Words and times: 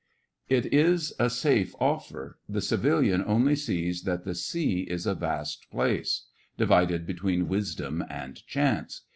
It 0.49 0.73
is 0.73 1.13
a 1.19 1.29
safe 1.29 1.75
offer. 1.79 2.39
The 2.49 2.59
civilian 2.59 3.23
only 3.23 3.55
sees 3.55 4.01
that 4.01 4.23
the 4.25 4.33
sea 4.33 4.79
is 4.89 5.05
a 5.05 5.13
vast 5.13 5.69
place, 5.69 6.23
divided 6.57 7.05
between 7.05 7.47
wisdom 7.47 8.03
and 8.09 8.43
chance. 8.47 9.01